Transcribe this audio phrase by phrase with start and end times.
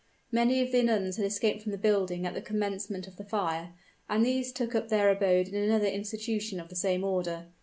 [0.31, 3.75] Many of the nuns had escaped from the building at the commencement of the fire;
[4.09, 7.49] and these took up their abode in another institution of the same order.